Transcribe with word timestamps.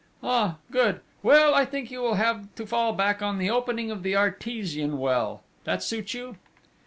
"Ah! 0.23 0.57
good! 0.71 0.99
Well, 1.21 1.53
I 1.53 1.63
think 1.63 1.91
you 1.91 1.99
will 1.99 2.15
have 2.15 2.55
to 2.55 2.65
fall 2.65 2.91
back 2.91 3.21
on 3.21 3.37
the 3.37 3.51
opening 3.51 3.91
of 3.91 4.01
the 4.01 4.15
artesian 4.15 4.97
well. 4.97 5.43
That 5.65 5.83
suit 5.83 6.15
you?" 6.15 6.37